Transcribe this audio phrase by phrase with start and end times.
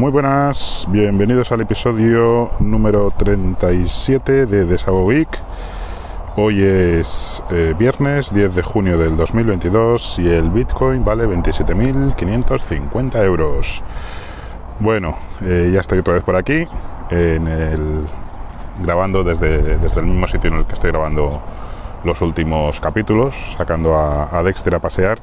[0.00, 5.28] Muy buenas, bienvenidos al episodio número 37 de Desago Week.
[6.36, 13.82] Hoy es eh, viernes 10 de junio del 2022 y el Bitcoin vale 27.550 euros.
[14.78, 16.66] Bueno, eh, ya estoy otra vez por aquí,
[17.10, 18.06] en el,
[18.82, 21.42] grabando desde, desde el mismo sitio en el que estoy grabando
[22.04, 25.18] los últimos capítulos, sacando a, a Dexter a pasear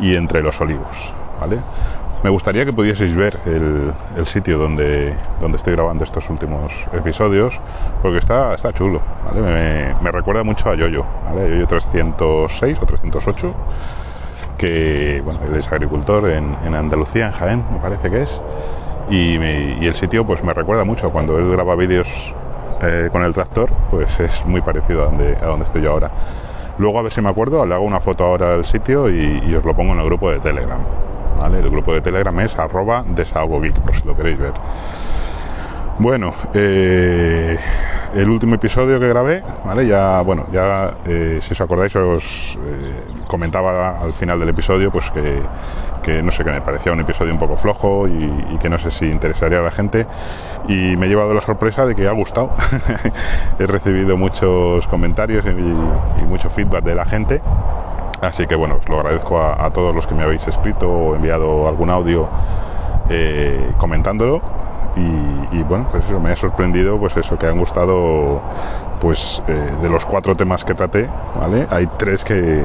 [0.00, 1.14] y entre los olivos.
[1.42, 1.58] ¿vale?
[2.22, 7.58] Me gustaría que pudieseis ver el, sitio donde, donde estoy grabando estos últimos episodios,
[8.00, 9.02] porque está, está chulo,
[9.34, 11.04] me, recuerda mucho a Yoyo.
[11.34, 13.54] Yoyo 306 o 308,
[14.56, 18.40] que bueno, él es agricultor en, Andalucía, en Jaén, me parece que es,
[19.10, 19.34] y,
[19.84, 22.06] el sitio pues me recuerda mucho cuando él graba vídeos
[22.82, 26.12] eh, con el tractor, pues es muy parecido a donde, a donde estoy yo ahora.
[26.78, 29.64] Luego a ver si me acuerdo, le hago una foto ahora al sitio y os
[29.64, 30.78] lo pongo en el grupo de Telegram.
[31.46, 34.52] El grupo de Telegram es arroba desahogogeek, por si lo queréis ver.
[35.98, 37.58] Bueno, eh,
[38.14, 39.42] el último episodio que grabé.
[39.86, 45.10] Ya, bueno, ya eh, si os acordáis os eh, comentaba al final del episodio pues
[45.10, 48.92] que, no sé, que me parecía un episodio un poco flojo y, que no sé
[48.92, 50.06] si interesaría a la gente
[50.68, 52.50] y me he llevado la sorpresa de que ha gustado.
[53.58, 57.42] He recibido muchos comentarios y mucho feedback de la gente
[58.22, 61.66] Así que bueno, os lo agradezco a, todos los que me habéis escrito o enviado
[61.66, 62.28] algún audio
[63.10, 64.40] eh, comentándolo.
[64.94, 68.40] Y, bueno, pues eso me ha sorprendido, pues eso, que han gustado,
[69.00, 71.66] pues eh, de los cuatro temas que traté, ¿vale?
[71.70, 72.62] Hay tres que,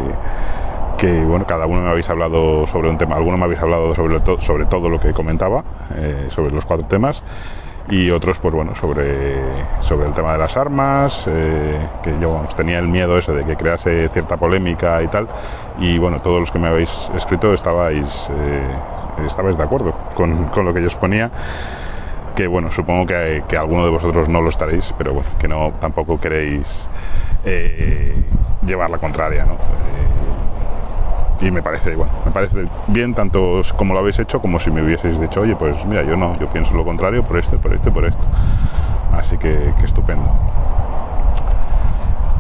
[0.98, 4.20] que bueno, cada uno me habéis hablado sobre un tema, alguno me habéis hablado sobre,
[4.42, 5.64] sobre todo lo que comentaba,
[5.96, 7.24] eh, sobre los cuatro temas,
[7.90, 9.36] y otros pues bueno sobre,
[9.82, 13.56] sobre el tema de las armas eh, que yo tenía el miedo ese de que
[13.56, 15.28] crease cierta polémica y tal
[15.80, 20.74] y bueno todos los que me habéis escrito estabais eh, estabais de acuerdo con, lo
[20.74, 21.32] que yo os ponía
[22.36, 25.74] que bueno supongo que, que alguno de vosotros no lo estaréis pero bueno que no
[25.80, 26.68] tampoco queréis
[27.46, 28.14] eh,
[28.66, 30.17] llevar la contraria ¿no?
[31.42, 34.82] Y me parece bueno, me parece bien tanto como lo habéis hecho como si me
[34.82, 37.94] hubieseis dicho oye pues mira yo no yo pienso lo contrario por esto por esto
[37.94, 38.26] por esto
[39.14, 40.30] así que, estupendo.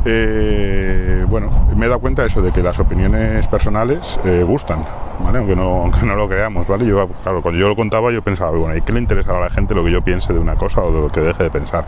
[0.05, 4.85] Eh, bueno me he dado cuenta de eso de que las opiniones personales eh, gustan
[5.19, 8.51] aunque no aunque no lo creamos vale yo claro cuando yo lo contaba yo pensaba
[8.51, 10.81] bueno y qué le interesará a la gente lo que yo piense de una cosa
[10.81, 11.85] o de lo que deje de pensar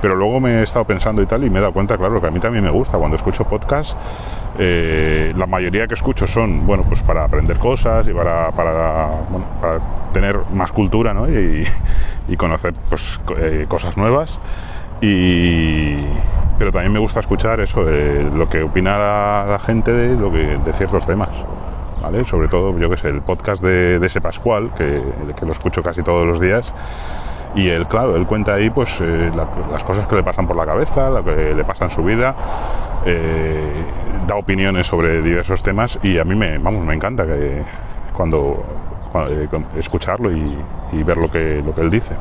[0.00, 2.26] pero luego me he estado pensando y tal y me he dado cuenta, claro, que
[2.26, 3.96] a mí también me gusta cuando escucho podcast.
[4.58, 9.10] Eh, la mayoría que escucho son, bueno, pues para aprender cosas y para, para,
[10.12, 11.28] tener más cultura, ¿no?
[11.28, 11.66] Y,
[12.36, 14.38] conocer pues, eh, cosas nuevas.
[15.00, 15.96] Y,
[16.58, 20.58] pero también me gusta escuchar eso, de lo que opina la, gente de, lo que,
[20.58, 21.30] de ciertos temas.
[22.02, 22.24] ¿Vale?
[22.26, 25.02] Sobre todo, yo que sé, el podcast de, de ese Pascual, que,
[25.38, 26.72] que lo escucho casi todos los días,
[27.58, 29.32] y él, claro, él cuenta ahí pues eh,
[29.72, 32.36] las cosas que le pasan por la cabeza, lo que le pasa en su vida,
[33.04, 33.72] eh,
[34.28, 37.26] da opiniones sobre diversos temas y a mí me, vamos, me encanta
[38.12, 38.64] cuando,
[39.28, 40.56] eh, escucharlo y,
[41.02, 42.14] ver lo que, lo que él dice.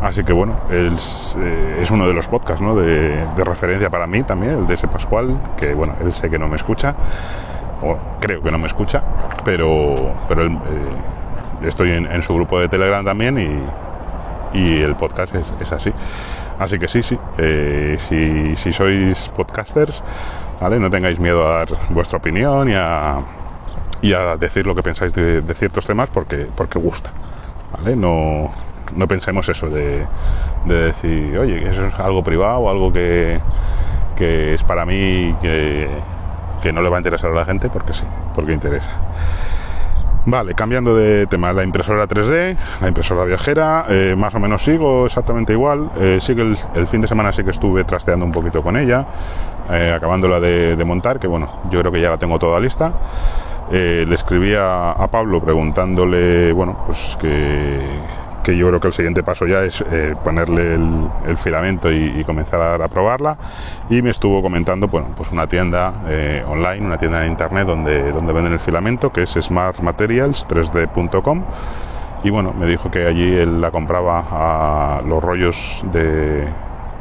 [0.00, 2.74] Así que bueno, él es, uno de los podcasts ¿no?
[2.74, 6.48] de, referencia para mí también, el de ese Pascual, que bueno, él sé que no
[6.48, 6.94] me escucha,
[7.82, 9.02] o creo que no me escucha,
[9.44, 10.58] pero, pero él,
[11.62, 13.62] estoy en, su grupo de Telegram también y,
[14.52, 15.92] y el podcast es, así.
[16.58, 17.98] Así que sí, sí, eh,
[18.56, 20.02] si, sois podcasters,
[20.60, 20.78] ¿vale?
[20.78, 23.20] no tengáis miedo a dar vuestra opinión y a,
[24.02, 27.12] y a decir lo que pensáis de, ciertos temas porque, porque gusta.
[27.72, 27.96] ¿vale?
[27.96, 28.52] No,
[28.94, 30.06] no pensemos eso de,
[30.66, 33.40] decir, oye, eso es algo privado, algo que,
[34.16, 35.88] que es para mí, que,
[36.62, 38.04] que no le va a interesar a la gente, porque sí,
[38.34, 38.92] porque interesa.
[40.26, 45.06] Vale, cambiando de tema, la impresora 3D, la impresora viajera, eh, más o menos sigo
[45.06, 45.90] exactamente igual.
[45.98, 49.06] Eh, sí que el, fin de semana sí que estuve trasteando un poquito con ella,
[49.70, 52.92] eh, acabándola de, de, montar, que bueno, yo creo que ya la tengo toda lista.
[53.70, 57.80] le escribí a Pablo preguntándole, bueno, pues que
[58.42, 62.80] que yo creo que el siguiente paso ya es eh, ponerle el, filamento y, comenzar
[62.80, 63.36] a, probarla.
[63.88, 68.12] Y me estuvo comentando bueno pues una tienda eh, online una tienda en internet donde
[68.12, 71.44] donde venden el filamento que es smartmaterials3d.com
[72.22, 76.48] y bueno me dijo que allí él la compraba a los rollos de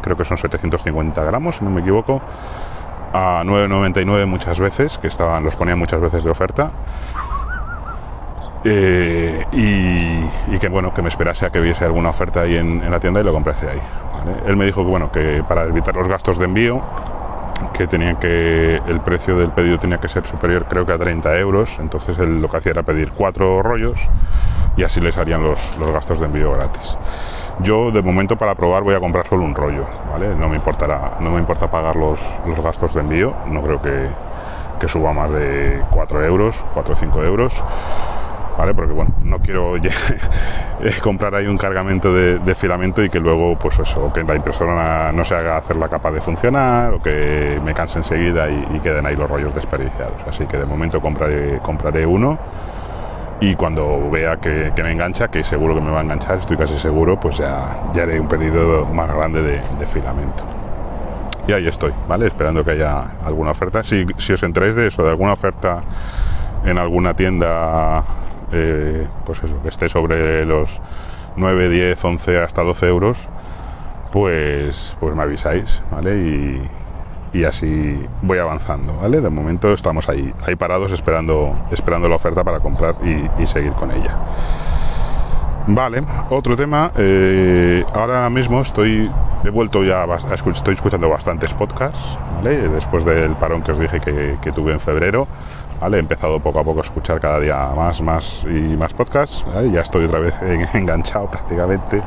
[0.01, 2.21] creo que son 750 gramos si no me equivoco
[3.13, 6.71] a 9.99 muchas veces que estaban los ponía muchas veces de oferta
[8.63, 13.00] eh, y, que bueno, que me esperase a que viese alguna oferta ahí en, la
[13.00, 13.81] tienda y lo comprase ahí.
[14.45, 16.81] Él me dijo que bueno, que para evitar los gastos de envío,
[17.73, 21.38] que tenían que el precio del pedido tenía que ser superior creo que a 30
[21.39, 24.00] euros entonces él lo que hacía era pedir cuatro rollos
[24.77, 26.97] y así les harían los, los gastos de envío gratis.
[27.59, 31.17] Yo de momento para probar voy a comprar solo un rollo vale no me importará
[31.19, 34.09] no me importa pagar los, los gastos de envío no creo que,
[34.79, 37.53] que suba más de 4 euros 4 o 5 euros
[38.59, 38.73] ¿vale?
[38.73, 39.75] Porque bueno, no quiero
[41.01, 45.23] comprar ahí un cargamento de, filamento y que luego, pues eso, que la impresora no
[45.23, 49.15] se haga hacer la capa de funcionar o que me canse enseguida y, queden ahí
[49.15, 50.15] los rollos desperdiciados.
[50.27, 52.38] Así que de momento compraré, uno
[53.39, 56.77] y cuando vea que, me engancha, que seguro que me va a enganchar, estoy casi
[56.79, 60.44] seguro, pues ya, ya haré un pedido más grande de, filamento.
[61.47, 62.27] Y ahí estoy, ¿vale?
[62.27, 63.83] Esperando que haya alguna oferta.
[63.83, 65.81] Si, si os enteráis de eso, de alguna oferta
[66.65, 68.03] en alguna tienda
[68.51, 70.69] eh, pues eso, que esté sobre los
[71.35, 73.17] 9, 10, 11 hasta 12 euros,
[74.11, 76.17] pues, pues me avisáis, ¿vale?
[76.17, 79.21] Y, así voy avanzando, ¿vale?
[79.21, 83.91] De momento estamos ahí, ahí parados esperando, esperando la oferta para comprar y, seguir con
[83.91, 84.17] ella.
[85.71, 86.92] Vale, otro tema.
[86.98, 89.10] Eh, ahora mismo estoy,
[89.44, 90.06] he vuelto ya,
[90.51, 92.69] estoy escuchando bastantes podcasts, ¿vale?
[92.69, 95.27] Después del parón que os dije que tuve en febrero.
[95.81, 99.45] He empezado poco a poco a escuchar cada día más, más y más podcasts.
[99.71, 100.33] Ya estoy otra vez
[100.74, 102.01] enganchado prácticamente.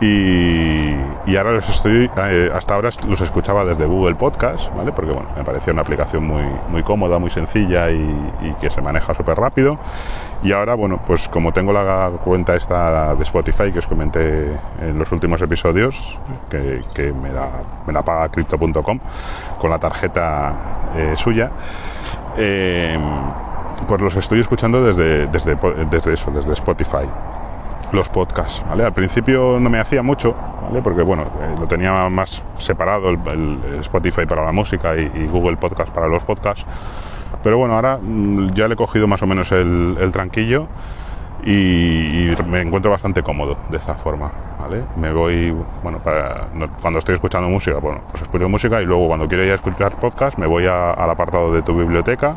[0.00, 4.92] Y, ahora los estoy, eh, hasta ahora los escuchaba desde Google Podcast, ¿vale?
[4.92, 9.14] Porque bueno, me parecía una aplicación muy, muy cómoda, muy sencilla y, que se maneja
[9.14, 9.78] súper rápido.
[10.42, 14.98] Y ahora, bueno, pues como tengo la cuenta esta de Spotify que os comenté en
[14.98, 16.18] los últimos episodios,
[16.50, 17.48] que, me, la,
[17.86, 18.98] me la paga crypto.com
[19.58, 20.52] con la tarjeta
[20.96, 21.50] eh, suya,
[22.36, 22.98] eh,
[23.88, 25.56] pues los estoy escuchando desde, desde,
[25.90, 27.06] desde eso, desde Spotify
[27.94, 28.84] los podcasts, ¿vale?
[28.84, 30.82] Al principio no me hacía mucho, ¿vale?
[30.82, 35.90] Porque, bueno, eh, lo tenía más separado el, Spotify para la música y, Google Podcast
[35.90, 36.64] para los podcasts.
[37.42, 40.66] Pero bueno, ahora mm, ya le he cogido más o menos el, tranquillo
[41.44, 44.82] y, me encuentro bastante cómodo de esta forma, ¿vale?
[44.96, 46.48] Me voy, bueno, para,
[46.80, 49.96] cuando estoy escuchando música, bueno, pues escucho música y luego cuando quiero ir a escuchar
[49.96, 52.36] podcast me voy al apartado de tu biblioteca,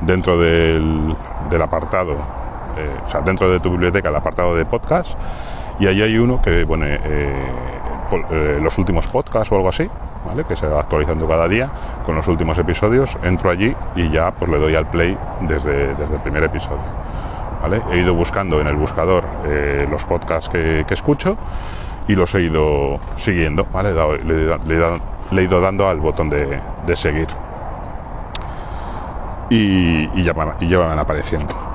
[0.00, 1.16] dentro del,
[1.50, 2.43] del apartado
[2.76, 5.10] eh, dentro de tu biblioteca el apartado de podcast
[5.78, 7.46] y ahí hay uno que pone eh,
[8.30, 9.88] eh, los últimos podcasts o algo así,
[10.24, 10.44] ¿vale?
[10.44, 11.70] que se va actualizando cada día
[12.06, 16.14] con los últimos episodios, entro allí y ya pues le doy al play desde, desde
[16.14, 17.04] el primer episodio.
[17.90, 19.24] He ido buscando en el buscador
[19.90, 21.38] los podcasts que, escucho
[22.06, 23.94] y los he ido siguiendo, ¿vale?
[24.22, 26.60] le, he ido dando al botón de,
[26.94, 27.28] seguir.
[29.48, 31.73] Y, ya, y ya van apareciendo.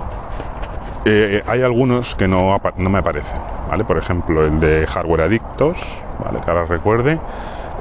[1.11, 3.41] Eh, hay algunos que no, me aparecen.
[3.88, 5.75] Por ejemplo, el de Hardware Adictos.
[6.45, 7.19] Que ahora recuerde,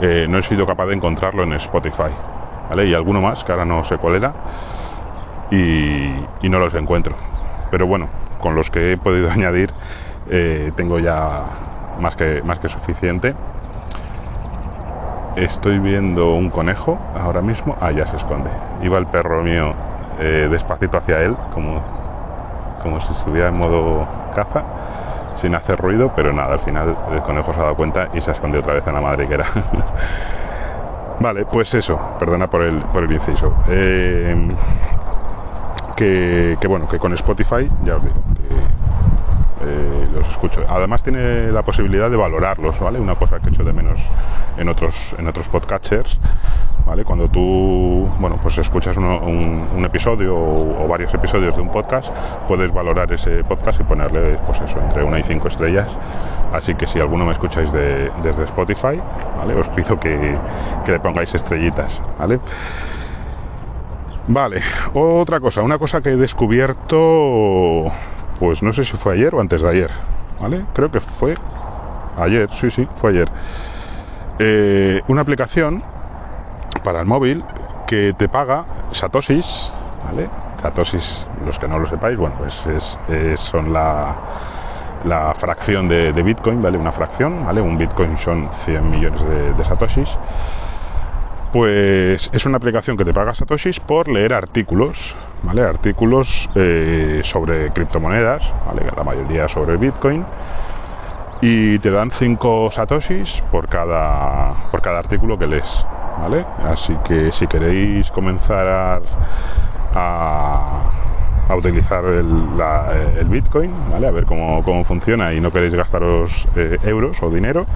[0.00, 2.10] eh, no he sido capaz de encontrarlo en Spotify,
[2.70, 2.86] ¿vale?
[2.86, 4.32] Y alguno más, que ahora no sé cuál era,
[5.50, 7.16] y, no los encuentro.
[7.70, 8.08] Pero bueno,
[8.40, 9.74] con los que he podido añadir,
[10.30, 11.42] eh, tengo ya
[12.00, 13.34] más que, más que suficiente.
[15.36, 17.76] Estoy viendo un conejo ahora mismo.
[17.78, 18.48] Ah, ya se esconde.
[18.82, 19.74] Iba el perro mío
[20.18, 22.07] despacito hacia él, como
[22.82, 24.64] como si estuviera en modo caza,
[25.34, 28.30] sin hacer ruido, pero nada, al final el conejo se ha dado cuenta y se
[28.30, 29.46] ha escondido otra vez en la madriguera.
[31.20, 33.54] vale, pues eso, perdona por el, por el inciso.
[33.68, 34.48] Eh,
[35.96, 38.14] que, que, bueno, que con Spotify, ya os digo,
[39.62, 40.64] eh, los escucho.
[40.68, 43.00] Además tiene la posibilidad de valorarlos, ¿vale?
[43.00, 44.00] Una cosa que he hecho de menos
[44.56, 46.18] en otros, en otros podcatchers
[47.04, 52.08] cuando tú, bueno, pues escuchas un, episodio o, varios episodios de un podcast,
[52.46, 55.88] puedes valorar ese podcast y ponerle, pues eso, entre una y cinco estrellas.
[56.52, 59.00] Así que si alguno me escucháis desde Spotify,
[59.36, 59.54] ¿vale?
[59.54, 60.36] Os pido que,
[60.86, 62.40] le pongáis estrellitas, ¿vale?
[64.26, 64.60] Vale,
[64.94, 67.90] otra cosa, una cosa que he descubierto,
[68.38, 69.90] pues no sé si fue ayer o antes de ayer,
[70.40, 70.64] ¿vale?
[70.74, 71.36] Creo que fue
[72.16, 73.28] ayer, sí, sí, fue ayer.
[74.38, 75.82] Eh, una aplicación
[76.84, 77.44] para el móvil
[77.86, 79.72] que te paga satoshis,
[80.04, 80.28] ¿vale?
[80.60, 84.16] Satoshis, los que no lo sepáis, bueno, pues es, son la,
[85.04, 86.78] la fracción de, Bitcoin, ¿vale?
[86.78, 87.60] Una fracción, ¿vale?
[87.60, 89.22] Un Bitcoin son 100 millones
[89.56, 90.10] de, satoshis.
[91.52, 95.62] Pues es una aplicación que te paga satoshis por leer artículos, ¿vale?
[95.62, 98.82] Artículos eh, sobre criptomonedas, ¿vale?
[98.96, 100.24] La mayoría sobre Bitcoin
[101.40, 105.86] y te dan 5 satoshis por cada, por cada artículo que lees.
[106.20, 106.44] ¿vale?
[106.58, 109.00] Así que si queréis comenzar a,
[109.94, 110.92] a
[111.56, 114.06] utilizar el, Bitcoin, ¿vale?
[114.06, 116.46] A ver cómo, funciona y no queréis gastaros
[116.84, 117.66] euros o dinero,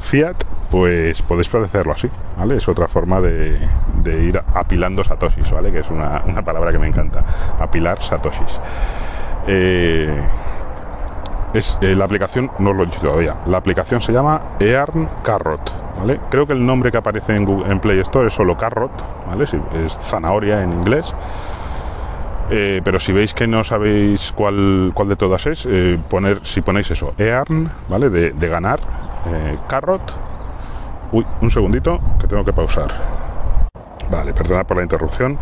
[0.00, 0.36] fiat,
[0.70, 2.56] pues podéis hacerlo así, ¿vale?
[2.56, 3.58] Es otra forma de,
[4.04, 5.70] ir apilando satoshis, ¿vale?
[5.70, 7.22] Que es una, una palabra que me encanta,
[7.60, 8.60] apilar satoshis.
[11.54, 15.06] Es, eh, la aplicación, no os lo he dicho todavía, la aplicación se llama Earn
[15.22, 16.18] Carrot, ¿vale?
[16.30, 18.92] Creo que el nombre que aparece en, en Play Store es solo Carrot,
[19.28, 19.44] ¿vale?
[19.44, 21.12] es zanahoria en inglés.
[22.50, 26.60] Eh, pero si veis que no sabéis cuál, cuál de todas es, eh, poner, si
[26.60, 28.10] ponéis eso, Earn, ¿vale?
[28.10, 28.80] De, ganar,
[29.68, 30.02] Carrot.
[31.12, 32.90] Uy, un segundito, que tengo que pausar.
[34.10, 35.38] Vale, perdonad por la interrupción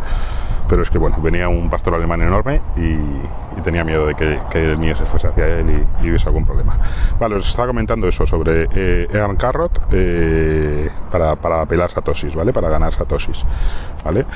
[0.70, 4.78] pero es que bueno, venía un pastor alemán enorme y, tenía miedo de que, el
[4.78, 6.78] mío se fuese hacia él y, hubiese algún problema.
[7.18, 12.52] Vale, os estaba comentando eso sobre eh, Carrot eh, para, para pelar satoshis, ¿vale?
[12.52, 13.44] Para ganar satoshis,
[14.04, 14.26] ¿vale?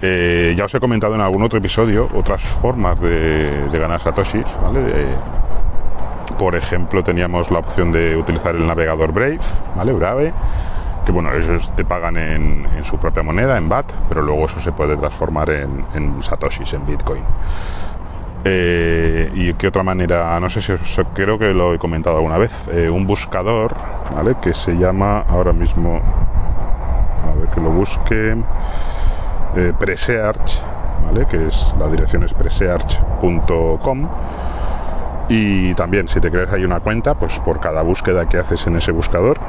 [0.00, 4.80] Eh, ya os he comentado en algún otro episodio otras formas de, ganar satoshis, ¿vale?
[6.38, 9.38] por ejemplo, teníamos la opción de utilizar el navegador Brave,
[9.76, 9.92] ¿vale?
[9.92, 10.32] Brave
[11.04, 14.72] que bueno, ellos te pagan en, su propia moneda, en BAT, pero luego eso se
[14.72, 17.22] puede transformar en, satoshis, en Bitcoin.
[18.46, 22.36] Eh, y qué otra manera, no sé si os, creo que lo he comentado alguna
[22.36, 23.74] vez, eh, un buscador,
[24.14, 24.36] ¿vale?
[24.42, 26.02] Que se llama ahora mismo,
[27.24, 28.36] a ver que lo busque,
[29.56, 30.62] eh, Presearch,
[31.06, 31.26] ¿vale?
[31.26, 34.08] Que es la dirección es presearch.com.
[35.30, 38.76] Y también, si te creas ahí una cuenta, pues por cada búsqueda que haces en
[38.76, 39.40] ese buscador,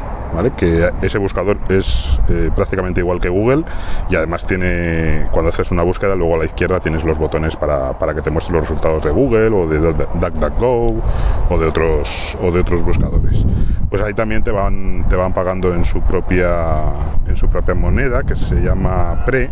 [0.57, 3.63] que ese buscador es eh, prácticamente igual que Google
[4.09, 7.95] y además tiene, cuando haces una búsqueda, luego a la izquierda tienes los botones para,
[8.13, 11.01] que te muestre los resultados de Google o de DuckDuckGo
[11.49, 13.45] o de otros o de otros buscadores.
[13.89, 16.93] Pues ahí también te van te van pagando en su propia
[17.27, 19.49] en su propia moneda que se llama Pre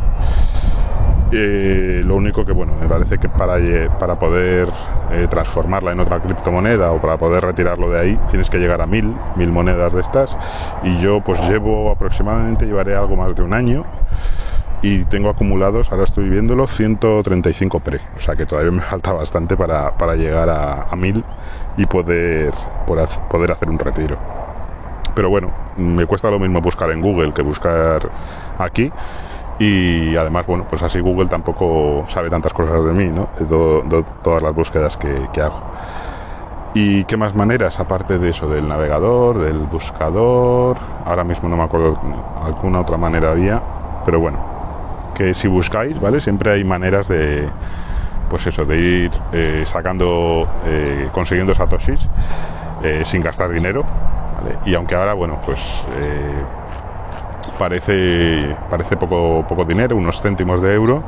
[2.05, 3.55] lo único que, bueno, me parece que para,
[3.99, 4.69] para poder
[5.11, 8.85] eh, transformarla en otra criptomoneda o para poder retirarlo de ahí, tienes que llegar a
[8.85, 10.37] mil, mil monedas de estas.
[10.83, 13.83] Y yo, pues llevo aproximadamente, llevaré algo más de un año
[14.83, 18.01] y tengo acumulados, ahora estoy viéndolo, 135 pre.
[18.15, 20.97] O sea que todavía me falta bastante para, llegar a, a
[21.77, 22.53] y poder,
[22.85, 24.17] poder hacer un retiro.
[25.15, 28.09] Pero bueno, me cuesta lo mismo buscar en Google que buscar
[28.57, 28.91] aquí
[29.59, 33.29] y además, bueno, pues así Google tampoco sabe tantas cosas de mí, ¿no?
[34.23, 35.61] Todas las búsquedas que, hago.
[36.73, 40.77] ¿Y qué más maneras, aparte de eso, del navegador, del buscador?
[41.05, 41.99] Ahora mismo no me acuerdo,
[42.43, 43.61] alguna otra manera había,
[44.05, 44.39] pero bueno,
[45.13, 46.19] que si buscáis, ¿vale?
[46.19, 47.47] Siempre hay maneras de,
[48.29, 51.99] pues eso, de ir eh, sacando, eh, consiguiendo satoshis
[52.83, 53.85] eh, sin gastar dinero.
[54.65, 55.59] Y aunque ahora, bueno, pues
[57.53, 61.03] parece, parece poco, poco dinero, unos céntimos de euro,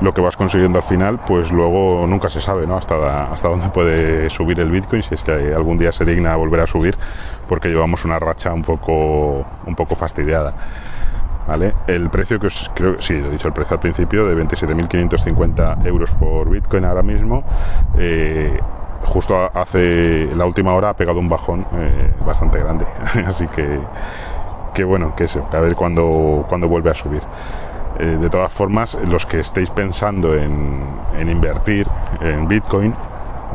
[0.00, 2.76] lo que vas consiguiendo al final, pues luego nunca se sabe, ¿no?
[2.76, 6.60] Hasta, hasta dónde puede subir el Bitcoin, si es que algún día se digna volver
[6.60, 6.96] a subir,
[7.48, 10.54] porque llevamos una racha un poco, un poco fastidiada.
[11.48, 11.74] ¿Vale?
[11.86, 15.86] El precio que os creo, sí, lo he dicho el precio al principio, de 27.550
[15.86, 17.42] euros por Bitcoin ahora mismo,
[17.96, 18.60] eh,
[19.04, 22.84] justo hace la última hora ha pegado un bajón eh, bastante grande.
[23.26, 23.80] Así que
[24.78, 27.20] que bueno, que eso, a ver cuándo, cuando vuelve a subir.
[27.98, 30.84] Eh, de todas formas, los que estéis pensando en,
[31.28, 31.88] invertir
[32.20, 32.94] en Bitcoin,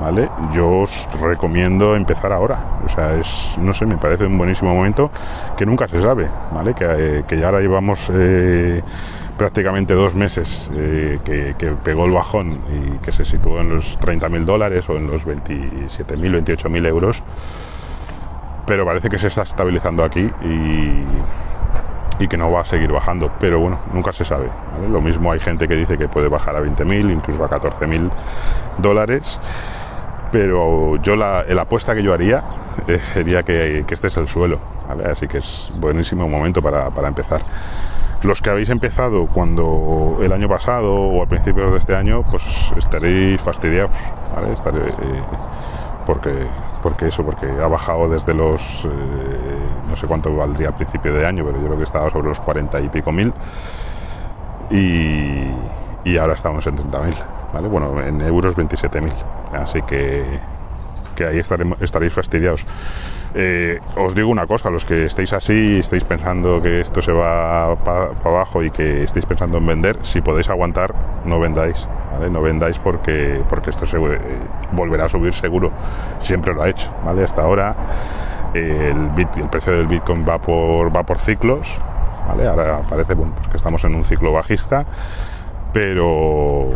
[0.02, 0.28] ¿vale?
[0.54, 2.60] Yo os recomiendo empezar ahora.
[2.86, 5.12] O sea, es, no sé, me parece un buenísimo momento
[5.56, 6.74] que nunca se sabe, ¿vale?
[6.74, 8.82] Que, eh, ya ahora llevamos eh,
[9.38, 14.44] prácticamente dos meses que, que, pegó el bajón y que se situó en los 30.000
[14.44, 15.98] dólares o en los 27.000,
[16.44, 17.24] 28.000 euros
[18.66, 23.30] pero parece que se está estabilizando aquí y, que no va a seguir bajando.
[23.38, 24.48] Pero bueno, nunca se sabe.
[24.90, 28.10] Lo mismo hay gente que dice que puede bajar a 20.000, incluso a 14.000
[28.78, 29.42] dólares.
[30.32, 32.42] Pero yo la, apuesta que yo haría
[32.88, 34.60] eh, sería que, este es el suelo.
[35.12, 37.42] Así que es buenísimo momento para, empezar.
[38.22, 42.44] Los que habéis empezado cuando el año pasado o a principios de este año, pues
[42.78, 43.92] estaréis fastidiados.
[44.34, 44.54] ¿vale?
[44.54, 44.94] Eh,
[46.06, 46.48] porque
[46.84, 48.90] porque eso, porque ha bajado desde los, eh,
[49.90, 52.42] no sé cuánto valdría a principio de año, pero yo creo que estaba sobre los
[52.42, 53.34] 40 y pico mil
[54.70, 57.16] y, ahora estamos en 30.000,
[57.54, 57.68] ¿vale?
[57.70, 59.14] Bueno, en euros 27.000,
[59.54, 60.26] así que,
[61.16, 62.66] que ahí estaremos, estaréis fastidiados.
[63.36, 67.76] Eh, os digo una cosa, los que estéis así, estéis pensando que esto se va
[67.78, 70.94] para abajo y que estéis pensando en vender, si podéis aguantar,
[71.26, 71.88] no vendáis,
[72.30, 74.20] no vendáis porque, porque esto se eh,
[74.72, 75.72] volverá a subir seguro.
[76.20, 77.24] Siempre lo ha hecho, ¿vale?
[77.24, 77.76] Hasta ahora
[78.54, 81.68] el, el precio del Bitcoin va por, va por ciclos,
[82.28, 82.48] ¿vale?
[82.48, 84.86] Ahora parece pues que estamos en un ciclo bajista,
[85.72, 86.70] pero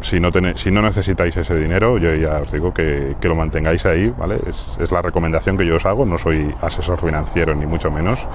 [0.00, 4.12] si no, si no necesitáis ese dinero, yo ya os digo que, lo mantengáis ahí,
[4.16, 4.38] ¿vale?
[4.46, 8.26] Es, es, la recomendación que yo os hago, no soy asesor financiero ni mucho menos,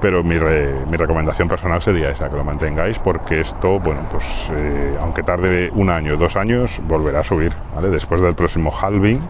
[0.00, 5.22] pero mi, recomendación personal sería esa, que lo mantengáis, porque esto, bueno, pues eh, aunque
[5.22, 7.90] tarde un año, dos años, volverá a subir, ¿vale?
[7.90, 9.20] Después del próximo halving,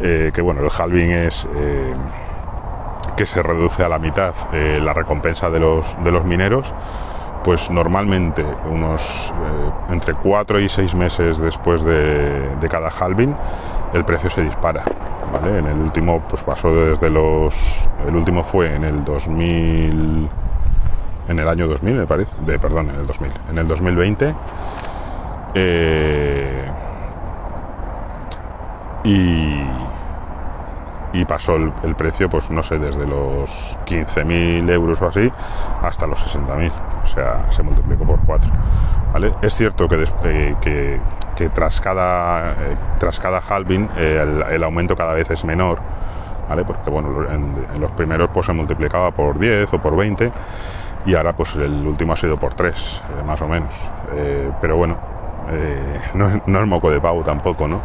[0.00, 1.48] eh, que bueno, el halving es...
[1.56, 1.94] Eh,
[3.16, 6.72] que se reduce a la mitad la recompensa de los, de los mineros,
[7.44, 9.30] pues normalmente unos
[9.90, 13.36] entre 4 y 6 meses después de, cada halving
[13.92, 14.84] el precio se dispara.
[15.32, 15.58] ¿Vale?
[15.58, 17.54] En el último pues pasó desde los...
[18.06, 20.28] El último fue en el 2000...
[21.28, 22.34] En el año 2000 me parece.
[22.44, 23.32] De, perdón, en el 2000.
[23.50, 24.34] En el 2020.
[25.54, 26.64] Eh,
[29.04, 29.60] y
[31.12, 33.50] y pasó el, precio, pues no sé, desde los
[33.86, 35.30] 15.000 euros o así
[35.82, 36.72] hasta los 60.000.
[37.02, 38.50] O sea, se multiplicó por 4.
[39.12, 39.34] ¿vale?
[39.42, 41.00] Es cierto que, eh, que,
[41.48, 45.78] tras, cada, eh, tras cada halving eh, el, aumento cada vez es menor.
[46.48, 46.64] ¿vale?
[46.64, 50.32] Porque bueno, en, los primeros pues se multiplicaba por 10 o por 20
[51.06, 53.72] y ahora pues el último ha sido por 3, más o menos.
[54.60, 54.98] pero bueno,
[56.14, 57.80] no, no es moco de pavo tampoco, ¿no?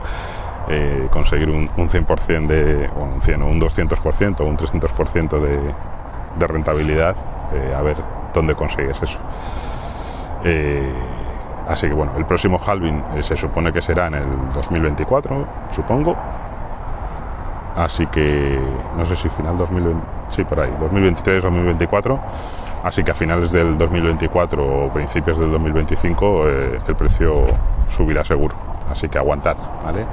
[0.68, 5.60] Eh, conseguir un, 100% de, un 100 o un 200% o un 300% de,
[6.40, 7.16] de rentabilidad,
[7.54, 7.98] eh, a ver
[8.34, 9.20] dónde consigues eso.
[10.44, 10.92] Eh,
[11.68, 16.16] así que bueno, el próximo halving se supone que será en el 2024, supongo.
[17.76, 18.58] Así que
[18.98, 22.20] no sé si final 2020, sí, por ahí, 2023, 2024.
[22.84, 27.48] Así que a finales del 2024 o principios del 2025 el precio
[27.90, 28.56] subirá seguro.
[28.90, 30.06] Así que aguantad, ¿vale?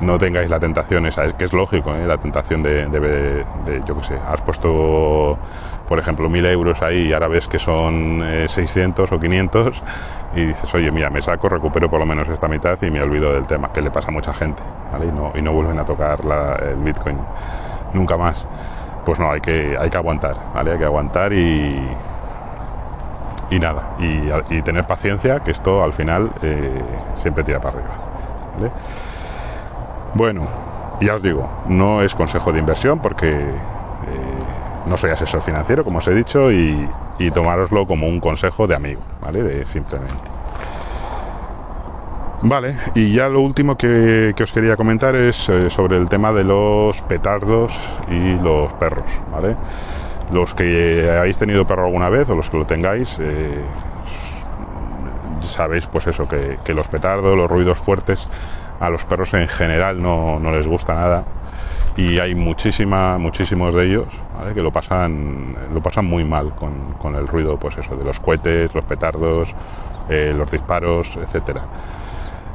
[0.00, 2.06] No tengáis la tentación esa, es que es lógico, ¿eh?
[2.06, 3.44] la tentación de,
[3.86, 5.38] yo qué sé, has puesto,
[5.88, 9.82] por ejemplo, mil euros ahí y ahora ves que son 600 eh, o 500
[10.36, 13.32] y dices, oye, mira, me saco, recupero por lo menos esta mitad y me olvido
[13.32, 14.62] del tema, que le pasa a mucha gente.
[15.02, 16.20] Y no, y no vuelven a tocar
[16.62, 17.18] el Bitcoin
[17.92, 18.46] nunca más.
[19.04, 20.36] Pues no, hay que, hay que aguantar.
[20.54, 21.80] Hay que aguantar y,
[23.50, 26.72] y nada, y, tener paciencia, que esto al final eh,
[27.14, 28.72] siempre tira para arriba.
[30.14, 30.46] Bueno,
[31.00, 33.54] ya os digo, no es consejo de inversión porque eh,
[34.86, 38.76] no soy asesor financiero, como os he dicho, y, y tomároslo como un consejo de
[38.76, 39.42] amigo, ¿vale?
[39.42, 40.34] De simplemente.
[42.42, 46.44] Vale, y ya lo último que, os quería comentar es eh, sobre el tema de
[46.44, 47.72] los petardos
[48.10, 49.56] y los perros, ¿vale?
[50.30, 53.64] Los que hayáis tenido perro alguna vez o los que lo tengáis, eh,
[55.40, 58.28] sabéis pues eso, que los petardos, los ruidos fuertes,
[58.80, 61.24] a los perros en general no, les gusta nada
[61.96, 64.08] y hay muchísima, muchísimos de ellos
[64.52, 68.74] que lo pasan, lo pasan muy mal con, el ruido, pues eso, de los cohetes,
[68.74, 69.48] los petardos,
[70.08, 71.62] eh, los disparos, etcétera.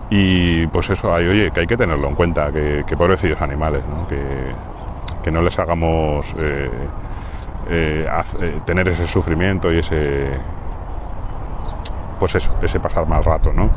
[0.10, 3.82] Y pues eso, hay, oye, que hay que tenerlo en cuenta, que, que pobrecillos animales,
[4.08, 6.71] Que, no les hagamos eh,
[7.69, 8.08] eh,
[8.65, 10.39] tener ese sufrimiento y ese
[12.19, 13.69] pues eso, ese pasar mal rato, ¿no?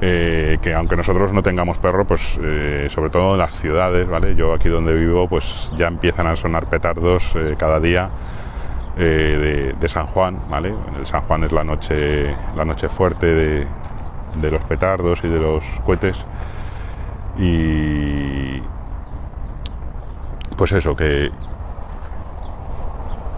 [0.00, 4.36] Eh, que aunque nosotros no tengamos perro, pues eh, sobre todo en las ciudades, ¿vale?
[4.36, 8.10] Yo aquí donde vivo, pues ya empiezan a sonar petardos eh, cada día
[8.96, 10.74] de, San Juan, ¿vale?
[10.98, 13.66] El San Juan es la noche, la noche fuerte de,
[14.40, 16.16] de los petardos y de los cohetes.
[17.38, 18.60] Y
[20.56, 21.30] pues eso, que,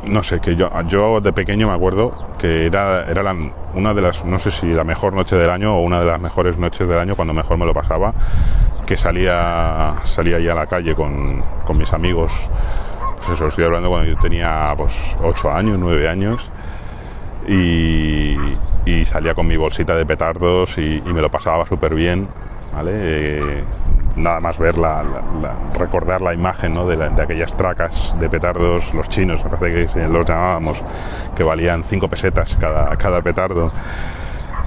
[0.05, 3.35] no sé, que yo, yo de pequeño me acuerdo que era, era
[3.75, 6.21] una de las, no sé si la mejor noche del año o una de las
[6.21, 8.15] mejores noches del año cuando mejor me lo pasaba,
[8.87, 12.33] que salía, salía ahí a la calle con, mis amigos,
[13.17, 16.51] pues eso estoy hablando cuando yo tenía pues 8 años, 9 años,
[17.47, 18.37] y,
[19.07, 22.29] salía con mi bolsita de petardos y, me lo pasaba súper bien,
[22.75, 22.91] ¿vale?
[22.95, 23.65] Eh,
[24.23, 25.03] nada más ver la,
[25.75, 30.83] recordar la imagen de, aquellas tracas de petardos, los chinos, me parece que los llamábamos,
[31.35, 33.73] que valían 5 pesetas cada, cada petardo.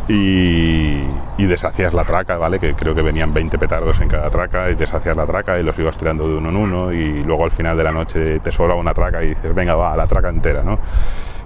[0.08, 1.04] Y,
[1.38, 2.60] deshacías la traca, ¿vale?
[2.60, 5.78] Que creo que venían 20 petardos en cada traca y deshacías la traca y los
[5.78, 8.76] ibas tirando de uno en uno y luego al final de la noche te sobra
[8.76, 10.80] una traca y dices, venga, va, la traca entera, ¿no?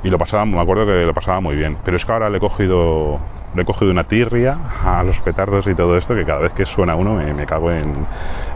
[0.04, 1.78] Y lo pasaba, me acuerdo que lo pasaba muy bien.
[1.84, 3.20] Pero es que ahora le he cogido
[3.58, 6.68] le he cogido una tirria a los petardos y todo esto que cada vez que
[6.68, 8.06] suena uno me, cago en,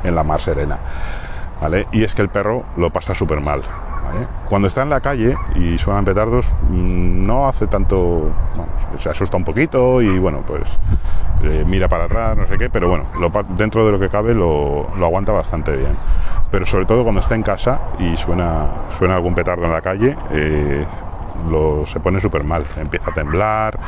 [0.04, 0.78] la mar serena.
[1.60, 1.88] ¿Vale?
[1.92, 3.64] Y es que el perro lo pasa súper mal.
[4.48, 8.32] Cuando está en la calle y suenan petardos, mm, no hace tanto.
[9.00, 10.64] se asusta un poquito y bueno, pues
[11.44, 13.06] eh, mira para atrás, no sé qué, pero bueno,
[13.58, 15.98] dentro de lo que cabe lo, aguanta bastante bien.
[16.52, 18.68] Pero sobre todo cuando está en casa y suena,
[19.00, 20.86] suena algún petardo en la calle, eh,
[21.50, 23.80] lo, se pone súper mal, empieza a temblar,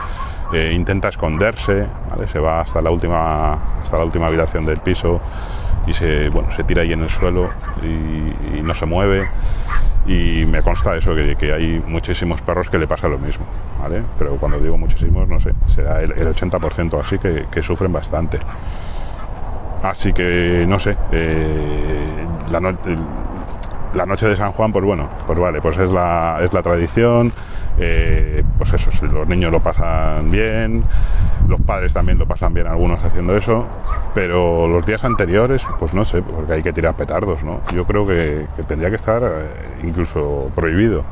[0.73, 1.87] intenta esconderse,
[2.31, 5.21] se va hasta la última hasta la última habitación del piso
[5.85, 7.49] y se bueno se tira ahí en el suelo
[7.81, 9.27] y, no se mueve
[10.05, 13.45] y me consta eso que, que, hay muchísimos perros que le pasa lo mismo,
[13.81, 14.03] ¿vale?
[14.17, 18.39] Pero cuando digo muchísimos, no sé, será el, 80% así que, sufren bastante.
[19.81, 22.59] Así que no sé, eh, la,
[23.93, 27.33] la noche de San Juan, pues bueno, pues vale, pues es la, es la tradición,
[27.79, 30.83] eh, pues eso, los niños lo pasan bien,
[31.47, 33.65] los padres también lo pasan bien algunos haciendo eso,
[34.13, 37.61] pero los días anteriores, pues no sé, porque hay que tirar petardos, ¿no?
[37.73, 39.49] Yo creo que, tendría que estar eh,
[39.83, 41.03] incluso prohibido.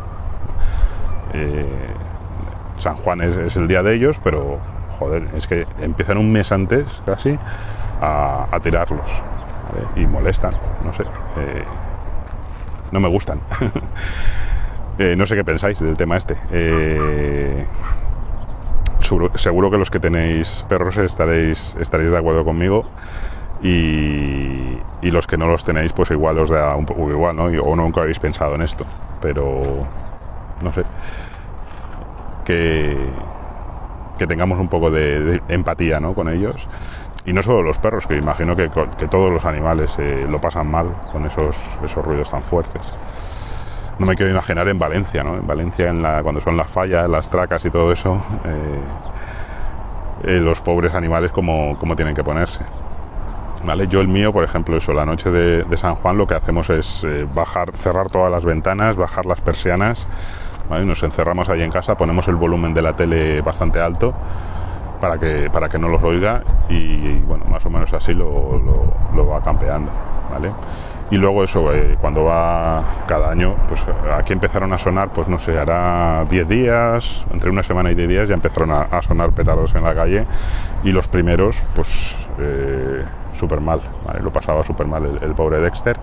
[1.33, 1.65] Eh,
[2.77, 4.59] San Juan es, el día de ellos, pero
[4.99, 7.39] joder, es que empiezan un mes antes casi
[8.01, 9.09] a, tirarlos
[9.95, 11.03] y molestan, no sé,
[12.91, 13.39] no me gustan.
[14.97, 16.37] Eh, no sé qué pensáis del tema este.
[16.51, 17.65] Eh,
[18.99, 22.85] seguro, que los que tenéis perros estaréis, estaréis de acuerdo conmigo.
[23.63, 27.45] Y, los que no los tenéis, pues igual os da un poco igual, ¿no?
[27.45, 28.85] O nunca habéis pensado en esto.
[29.21, 29.85] Pero,
[30.61, 30.83] no sé.
[32.45, 32.97] Que,
[34.17, 36.13] que tengamos un poco de, empatía, ¿no?
[36.13, 36.67] Con ellos.
[37.25, 38.69] Y no solo los perros, que imagino que,
[39.09, 42.93] todos los animales eh, lo pasan mal con esos, esos ruidos tan fuertes
[44.01, 45.35] no me quiero imaginar en Valencia, ¿no?
[45.35, 48.79] En Valencia, en la, cuando son las fallas, las tracas y todo eso, eh,
[50.23, 52.65] eh, los pobres animales como, tienen que ponerse.
[53.63, 53.87] ¿Vale?
[53.87, 57.03] Yo el mío, por ejemplo, eso, la noche de, San Juan lo que hacemos es
[57.03, 60.07] eh, bajar, cerrar todas las ventanas, bajar las persianas,
[60.67, 64.15] nos encerramos ahí en casa, ponemos el volumen de la tele bastante alto
[64.99, 68.93] para que, para que no los oiga y, bueno, más o menos así lo, lo,
[69.15, 69.91] lo va campeando,
[70.31, 70.49] ¿vale?
[71.11, 73.81] Y luego eso, eh, cuando va cada año, pues
[74.17, 78.07] aquí empezaron a sonar, pues no sé, hará 10 días, entre una semana y 10
[78.07, 80.25] días ya empezaron a, sonar petardos en la calle
[80.85, 83.03] y los primeros, pues eh,
[83.37, 83.81] súper mal,
[84.21, 85.97] lo pasaba súper mal el, pobre Dexter.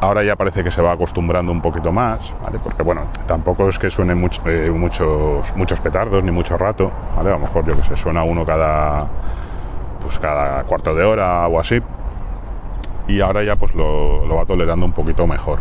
[0.00, 2.20] Ahora ya parece que se va acostumbrando un poquito más,
[2.62, 7.30] porque bueno, tampoco es que suenen eh, muchos, muchos petardos ni mucho rato, ¿vale?
[7.30, 9.08] a lo mejor yo que sé, suena uno cada,
[10.00, 11.82] pues cada cuarto de hora o así,
[13.10, 15.58] y ahora ya pues lo, va tolerando un poquito mejor.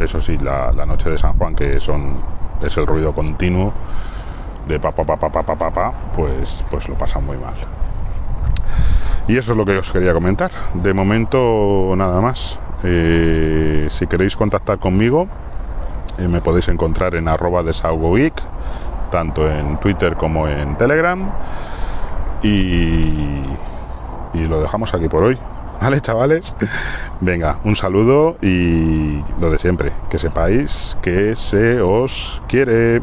[0.00, 2.20] Eso sí, la, noche de San Juan, que son
[2.62, 3.72] es el ruido continuo
[4.66, 7.54] de pa pa pa pa pa pues, pues lo pasa muy mal.
[9.28, 10.50] Y eso es lo que os quería comentar.
[10.74, 12.58] De momento nada más.
[12.82, 15.28] Eh, si queréis contactar conmigo,
[16.18, 17.62] eh, me podéis encontrar en arroba
[19.10, 21.30] tanto en Twitter como en Telegram.
[22.42, 23.42] Y,
[24.32, 25.38] y lo dejamos aquí por hoy.
[25.80, 26.54] ¿Vale, chavales?
[27.20, 33.00] Venga, un saludo y lo de siempre, que sepáis que se os quiere.